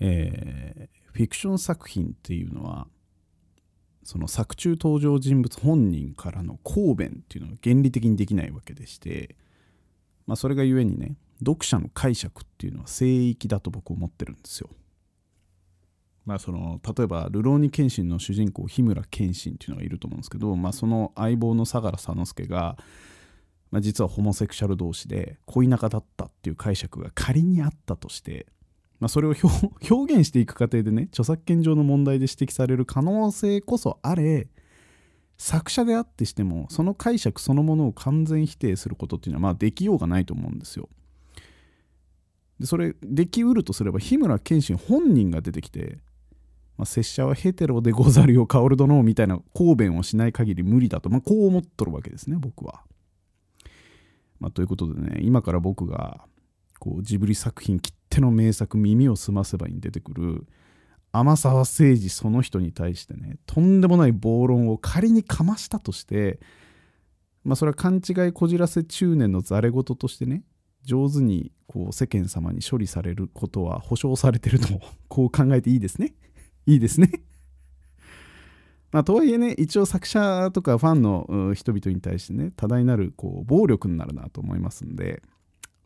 [0.00, 2.86] えー、フィクション作品っていうのは
[4.02, 9.36] その作中登場人物本人からの抗弁っていうのが原理的にできないわけでして、
[10.26, 14.70] まあ、それがゆえにね読者の解釈っていうのは聖域だと僕思ってるんですよ。
[16.26, 22.76] まあ、その例えば「流浪に謙信」の主人公日村謙信っていうのがいると思うんですけど、まあ、その相棒の相良佐之助が、
[23.70, 28.46] まあ、実はホモセクシャル同士で恋仲だったっていう解釈が仮にあったとして、
[29.00, 29.34] まあ、それを
[29.90, 34.48] 表現していく過程でね著作権上の問題で指摘される可能性こそあれ
[35.38, 40.88] 作者であってしてもその解釈そのものを完全否定することっていうのはまあできようがないと思うんですよ。
[42.58, 45.98] でそれできうるとすれば日村謙信本人が出てきて
[46.80, 52.80] まあ、拙者はヘテロでござるよ薫殿みたいな抗弁をしない限り無理だと、まあ、こう思っとるわけですね僕は。
[54.38, 56.24] まあ、ということでね今から僕が
[56.78, 60.46] こうジブリ作品きっての名作「耳をすませば」に出てくる
[61.12, 66.40] 天沢誠治その人に対してねとんでもない暴論を仮にかましたとして
[67.44, 70.44] まあそれは勘違いこじらせ中年のざれ言としてね
[70.82, 74.68] 上手にこう世間様に処理されることは保証されてると
[75.08, 76.14] こう考えていいですね。
[76.66, 77.10] いいですね。
[78.92, 85.22] まあ、とはいえね、一応作者とかファンの人々に対してね、多大なるこう暴力になるなと思いますんで、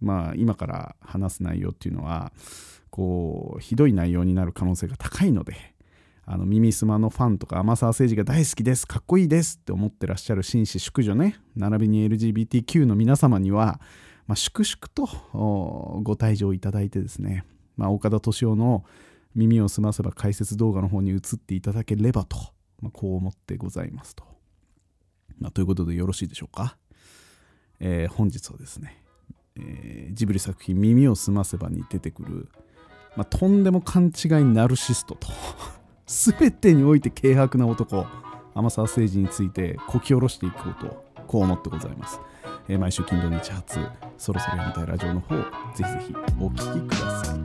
[0.04, 2.32] まあ、今から話す内容っていうのは、
[2.90, 5.74] こう、ひどい内容になる可能性が高いので、
[6.26, 13.80] あの耳すまのファンとか天沢誠治が大好きです、かっこいいですって思ってらっしゃる紳士淑女ね、並びに LGBTQ の皆様には、
[14.26, 15.06] まあ、粛々と
[16.02, 17.44] ご退場いただいてですね、
[17.76, 18.84] まあ、岡田敏夫の
[19.34, 22.36] 耳を澄ませば解説動画の方に移っていただければと、
[22.80, 24.24] まあ、こう思ってございますと。
[25.38, 26.78] まあ、ということでよろしいでしょうか。
[27.80, 29.03] えー、本日はですね、
[29.56, 32.48] えー、ジブリ作品「耳をすませば」に出てくる、
[33.16, 35.28] まあ、とんでも勘違いナルシストと
[36.06, 38.06] 全てにおいて軽薄な男
[38.54, 42.20] 天沢誠治についてこき下ろしていこうとこう思ってございます。
[42.68, 43.78] えー、毎週金土日発
[44.16, 45.44] そろそろやりたいラジオの方ぜ
[45.76, 47.43] ひぜひお聴きください。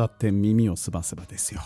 [0.00, 1.60] さて耳をすばせばですよ。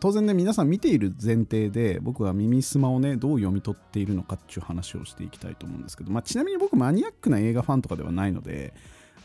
[0.00, 8.74] 当然ね皆さん見ている前提で僕は耳すまをねどう読み取っているのかっていう話をしていきたいと思うんですけど、まあ、ちなみに僕マニアックな映画ファンとかではないので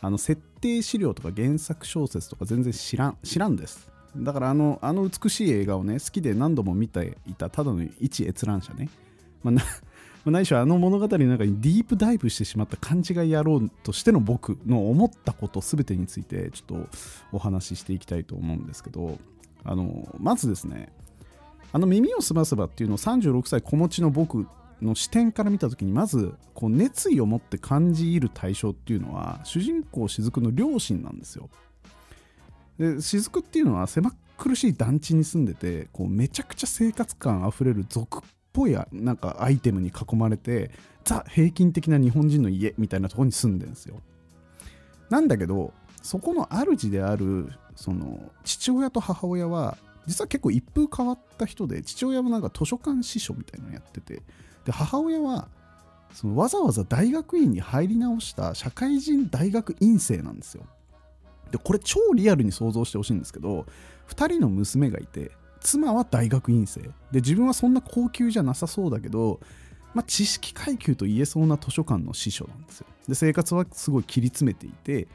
[0.00, 3.90] あの設定資料とか原作小説とか全然知らん知らんです。
[4.16, 8.88] だからあのあの美しい映画をね好きで何度も見ていたただの一閲覧者ね、
[9.42, 9.54] まあ、
[10.30, 16.88] ないしはあの物語の中にディープダイブしてしまった勘違い野郎としての僕の思ったこと全てについてちょっと
[17.32, 19.18] お話ししていきたいと思うんですけど
[19.64, 20.90] あのまずですね
[21.72, 24.46] あの耳をすませばっていうのを36歳子持ちの僕
[24.80, 31.48] の視点から見た時にまずこう熱意を持って感じる対象っていうのは主人公雫の両親なんですよ。
[32.78, 38.22] で雫っていうのは狭苦しい団地に住んでてこうめちゃくちゃ生活感あふれる俗
[38.54, 40.70] ぽいなんかアイテムに囲まれて
[41.04, 44.00] ザ平均的な日本人の家みたいなとこに住んでんですよ。
[45.10, 49.76] なんだけどそこの主であるその父親と母親は
[50.06, 54.22] 実は結構一風変わった人で父親もなんか図書館司書みたいなのやってて
[54.64, 55.48] で母親は
[56.12, 60.64] そのわざわざ大学院に入り直した社会人大学院生なんですよ。
[61.50, 63.66] でこれ超リアルに想像してほしいんですけど
[64.08, 65.32] 2人の娘がいて
[65.64, 66.82] 妻は大学院生。
[66.82, 69.40] で自分はそんな高級じゃなさそうだけど、
[69.94, 72.86] まあ、知識階級と言えそうな図書館の司書なんですよ。
[73.08, 75.08] で生活はすごい切り詰めていて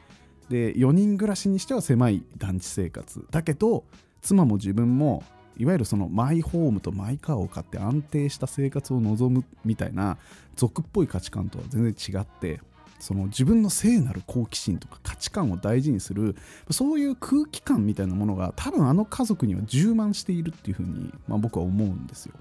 [0.50, 3.84] で4人暮らしにしては狭い団地生活だけど
[4.22, 5.24] 妻も自分も
[5.58, 10.18] いわゆるそのマイホームとマイカーを買って安定した生活を望むみたいな
[10.56, 12.62] 俗っぽい価値観とは全然違って
[13.00, 16.36] その自分の聖なる好奇心とか価値観を大事にする
[16.70, 22.34] そういう空気感みたいなものが多分あの家族には充満しているっていうふうに、まあ、僕は思うんですよ。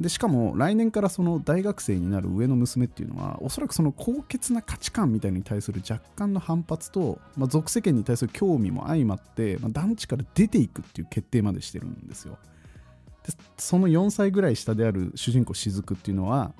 [0.00, 12.36] でしかも来年からその大学生になる上の娘っていうのはおそらくその高潔な価値観みたいに対する若干の反発と、まあ、俗世間に対する興味も相まって、まあ、団地から出ていくっていう決定までしてるんですよ。
[13.26, 16.52] でその4歳ぐらい下である主人公雫っていうのは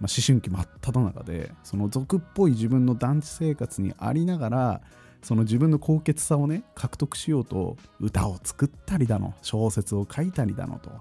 [0.00, 4.80] まあ、思春期真っ只中でその俗っぽい自分の団地生活にありながら
[5.22, 11.00] その自分の高潔さをね獲得しようと歌を作ったりだの小説を書いたりだのと、ま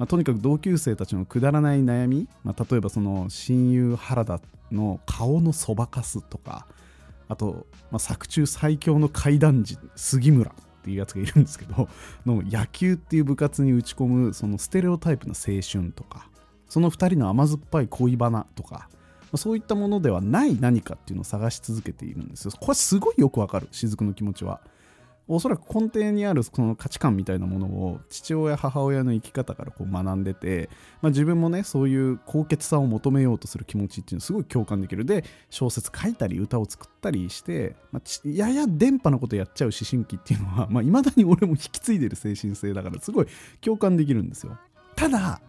[0.00, 4.40] あ、とにかく同級生たちのくだらない悩み、まあ、例えばその親友原田
[4.70, 6.66] の顔のそばかすとか
[7.28, 10.54] あと、まあ、作中最強の怪談児杉村っ
[10.84, 11.88] ていうやつがいるんですけど
[12.26, 16.28] の野球っていう部活に打ち込むそのステレオタイプな青春とか
[16.72, 18.88] その2人の甘酸っぱい恋バナとか
[19.34, 22.52] そういったものではない何かっていうのを探し続けているんですよ。
[22.58, 24.62] これすごいよくわかる雫の気持ちは。
[25.28, 30.70] おそらく根底にあるその価値観みたいなものを父親母親の生き方からこう学んでて、
[31.02, 43.26] まあ、自分もねそういう高潔さを求めようとする気持ちっていうのすごい共感できるで小説書いたり歌を作ったりして、まあ、やや電波なことやっちゃう思春期っていうのはいまあ、未だに俺も引き継いでる精神性だからすごい
[43.60, 44.58] 共感できるんですよ
[44.96, 45.40] ただ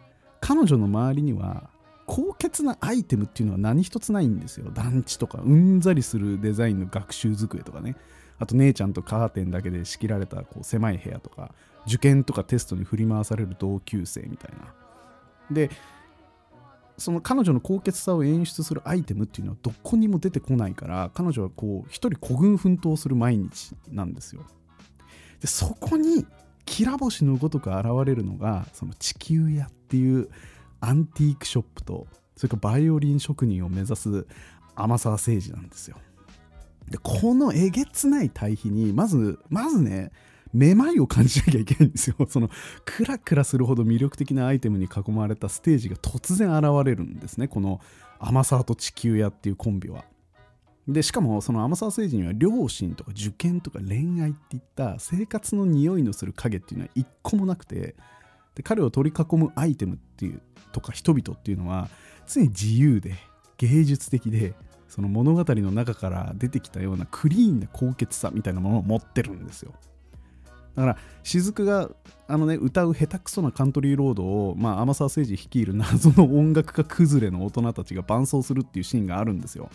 [0.43, 1.69] 彼女の周りには
[2.05, 4.71] 高潔なアイテムっていうのは何一つないんですよ。
[4.71, 7.95] 団地とかうんざりするデザインの学習机とかね。
[8.39, 11.53] あと姉ちゃんとカーテンだけで仕切られたこう狭い部屋とか
[11.87, 14.73] 受験とかテストに振り回される同級生みたいな。
[15.49, 15.69] で
[16.97, 24.45] その彼女の高潔さを演出するアイテムっていうのはどこにも出てこないから彼女はこう一人孤軍奮闘する毎日なんですよ。
[25.39, 26.25] でそこに
[26.65, 30.29] きら星のごとく現れるのがその地球屋っていう
[30.79, 34.25] アンティークショップとそれからバイオリン職人を目指す
[34.75, 35.97] 天沢誠治なんですよ。
[36.89, 40.11] でこのえげつない対比にまずまずね
[40.53, 42.15] めまいを感じなきゃいけないんですよ。
[42.29, 42.49] その
[42.85, 47.81] クラクラするほど魅力的なアイテムに囲まれたステージが突然現れるんですねこの
[48.19, 50.05] 天沢と地球屋っていうコンビは。
[50.87, 57.95] でしかもその天沢誠治には両親とか受験とか恋愛っていった生活の匂いのする影っていうのは一個もなくて
[58.55, 60.41] で彼を取り囲むアイテムっていう
[60.73, 61.89] とか人々っていうのは
[62.27, 63.15] 常に自由で
[63.57, 64.53] 芸術的で
[64.89, 69.73] その物語の中から出てきたようなクリーンな高潔さみたいなものを持ってるんですよ。
[70.75, 71.89] だから雫が
[72.27, 79.69] あのね歌う下手くそなカントリーロードを、まあ、天沢誠治率いる謎の音楽家崩れの大人たちが伴奏するっていうシーンがあるんですよ。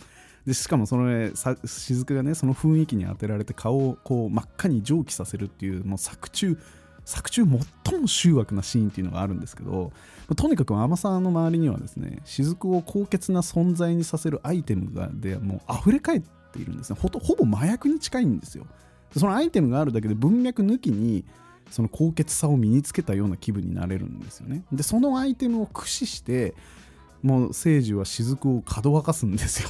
[0.48, 1.32] でしかもそのね
[1.64, 6.58] 雫がねその雰囲気に当てられて顔をこう真っ赤に蒸気させるっていうもう作中
[7.04, 7.44] 作中
[7.84, 9.92] 最も醜悪なシーンっていうのがあるんですけど
[10.36, 16.98] とにかく天沢の周りにはですね雫を高潔な存在にさせるアイテムがでもう溢れ返っているんですね。
[16.98, 18.66] ほほぼ麻薬に近いんですよ。
[19.14, 21.26] そのアイテムがあるだけで文脈抜きに
[21.70, 24.64] その高潔さを身につけたような気分になれるんですよね。
[24.72, 26.54] でそのアイテムを駆使して
[27.22, 29.68] もう聖樹は雫をかどわかすんですよ。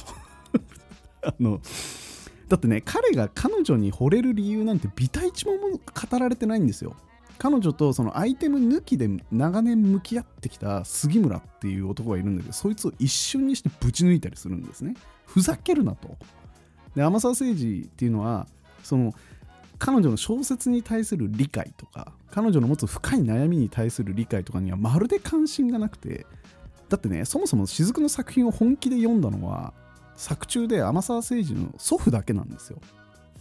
[1.21, 1.61] あの
[2.47, 6.95] だってね彼が彼女に惚れる理由なんて微体一文も語られてないんですよ。
[7.37, 14.95] 彼女とそのアイテム抜きで長年向き合ってきた杉村っていう男がいるんだけどそいつを一瞬にしてぶち抜いたりするんですね。
[15.25, 16.17] ふざけるなと。
[16.95, 18.47] で天沢誠治っていうのは
[18.83, 19.13] その
[19.77, 26.25] 彼女の小説に対する理解とか彼女の持つ深い悩みに対する理解とかにはまるで関心がなくて
[26.89, 29.73] だってねそもそも雫の作品を本気で読んだのは
[30.19, 32.79] 作中で天沢誠治の祖父だけなんですよ。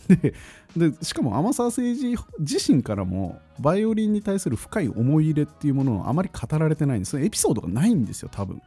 [0.77, 7.21] でしかも天沢誠治自身からもバイオリンに対する深い思い入れっていうものをあまり語られてないんです。
[7.21, 8.63] エピソードがないんですよ多分。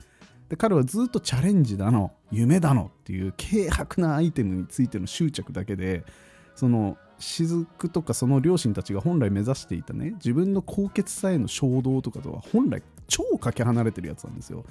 [0.49, 6.03] で彼はずっとチャレンジだの夢だのっていう軽薄なアイテムについての執着だけで
[6.55, 14.65] その雫とかその両親たちが本来目指していたね自分の高潔さへの衝動とかとは本来超かけ離れてるやつなんですよ。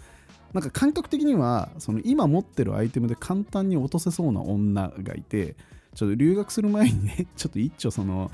[0.52, 5.54] なんか感覚的にはその今持ってるアイテムで簡単に落とせそうな女がいて
[5.94, 8.30] ちょっと留学する前にね、 ちょっと一丁その、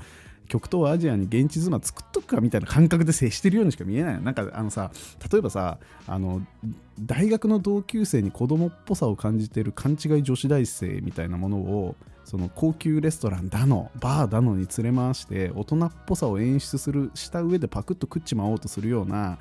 [0.47, 4.91] 極東アジアに現地妻作っとくかみたいな感覚で接してるようにしか見えないなんかあのさ
[5.29, 6.41] 例えばさあの
[7.01, 19.39] 大学の同級生に子供っぽさを感じてる勘違い女子大生みたいなものをその高級レストランだのバーだのに連れ回して大人っぽさを演出するした上でパクッと食っちまおうとするような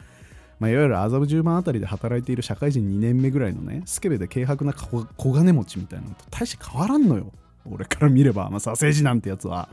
[0.59, 7.33] まあ、いわゆる麻布十番あたりで働いている社会人2年目ぐらいのねスケベで軽薄な小金持ちみたいなのと大して変わらんのよ
[7.71, 9.69] 俺から見れば、まあ、左政治なんてやつは。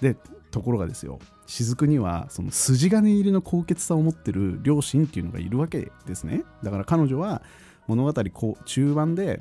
[0.00, 0.16] で、
[0.50, 6.44] ところがですよ、雫にはその筋金入りの高潔さを持ってる両親っていうのがいるわけですね。
[6.62, 7.42] だから彼女は
[7.86, 9.40] 物語こう中盤で、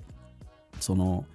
[0.80, 1.26] その、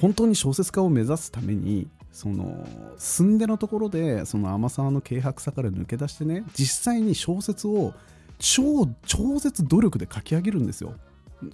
[0.00, 2.66] 本当に小説家を目指すために、その
[2.98, 7.94] 寸出のところでその天沢の軽薄さから抜け出してね実際に小説を
[8.42, 10.94] 超超絶努力で書き上げるんですよ。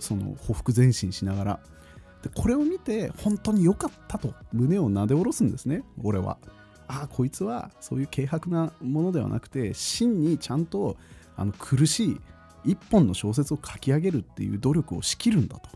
[0.01, 1.61] その匍匐前進しながら。
[2.23, 4.33] でこれを見て本当に良かったと。
[4.53, 5.85] 胸をなで下ろすんですね。
[6.03, 6.39] 俺は。
[6.89, 10.97] ああこいつはそういう軽薄なものではなくて真にちゃんと
[11.37, 12.21] あの苦しい
[12.65, 15.69] 一本の小説を書き上げるっていう努力をしきるんだと。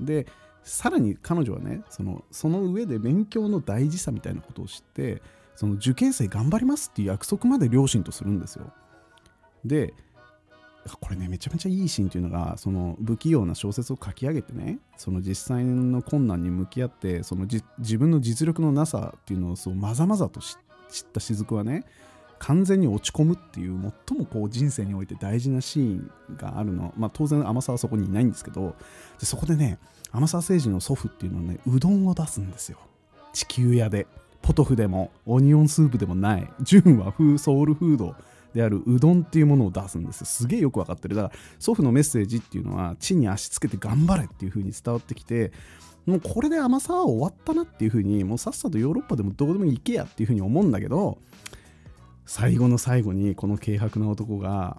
[0.00, 0.26] で
[0.64, 5.22] さらに彼女はねそのその上で勉強の大事さみたいなことを知って
[5.54, 8.72] その受験生頑張りますっていう約束まで両親とするんですよ。
[9.64, 9.94] で
[11.00, 17.46] これねめちゃめちゃいいシーンっていうのがその不器用な小説を書き上げてねその実際の困難に向き合ってその
[17.78, 20.56] 自分の実力のなさっていうのをそうまざまざと知
[21.02, 21.84] った雫はね
[22.38, 26.94] 完全に落ち込むっていう最もこう人生において大事なシーンがあるの。
[26.96, 28.74] まあ当然天沢はそこにいないんですけど
[29.18, 29.78] でそこでね
[30.10, 32.78] 天沢誠治の祖父っていうのはねうどんを出すんですよ。
[33.32, 34.06] 地球屋で。
[34.42, 36.48] ポトフでもオニオンスープでもない。
[36.62, 38.16] 純和風ソウルフード
[38.54, 40.26] であるうどんっていうものを出すんですよ。
[40.26, 41.16] すげえよく分かってる。
[41.16, 45.52] だから祖父のメッセージっていうのは地に足つけて頑張れっていう風に伝わってきて
[46.06, 51.18] もうこれで甘さは終わったなっていう風にもうさっさとヨーロッパでもどこでも行けやっていう風に思うんだけど
[52.26, 54.78] 最後の最後にこの軽薄な男が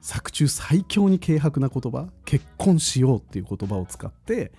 [0.00, 4.52] 作中最強に軽薄な言葉結婚しようっていう言葉を使って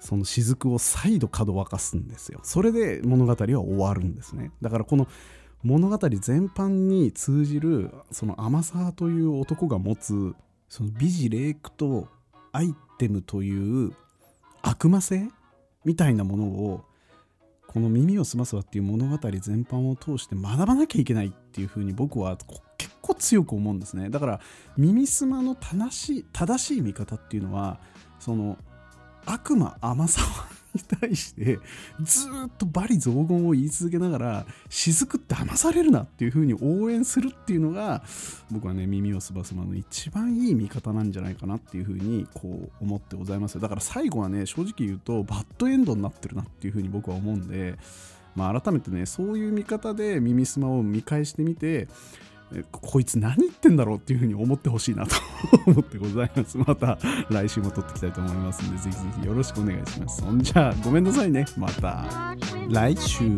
[0.00, 2.40] その雫を再度角沸かすんですよ。
[2.42, 4.52] それで物語は終わるんですね。
[4.62, 5.08] だからこの
[5.66, 10.36] 物語全般に通じるその甘さという男が持つ
[10.68, 12.06] その美辞麗句と
[12.52, 13.92] アイテムという
[14.62, 15.28] 悪魔性？
[15.84, 16.84] みたいなものを
[17.66, 22.38] この「耳をすますわ」っていう物語全般を通して学ばなきゃいけないっていうふうに僕は
[22.78, 24.08] 結構強く思うんですね。
[24.08, 24.40] だから
[24.76, 27.80] 耳すまの正しい正しい見方っていうのは
[28.20, 28.56] その
[29.26, 30.22] 悪魔甘さ
[30.74, 31.58] に対して
[32.00, 38.02] ずっと罵詈雑言を言い続けながら雫って騙されるなっていう風に応援するっていうのが
[38.50, 43.58] 僕はね耳をすばすまの一番いい見方なんじゃないかなっていう風にこう思ってございます。
[43.58, 47.76] だから最後はね正直言うとバッドエンドになってるなっていう風に僕は思うんで
[48.34, 51.88] まあ改めてねそういう見方で耳すまを見返してみて
[52.70, 55.16] こいつ何言ってんだろうっていうふうに思ってほしいなと
[55.66, 56.56] 思ってございます。
[56.58, 56.98] また
[57.28, 60.22] 来週も撮っていきたいと思いますんで、ぜひぜひよろしくお願いします。
[60.22, 61.44] そんじゃあ、ごめんなさいね。
[61.56, 62.36] また
[62.68, 63.36] 来週。